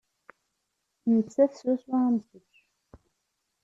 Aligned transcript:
Nettat 1.13 1.51
swaswa 1.59 1.97
am 2.07 2.15
kečč. 2.27 2.53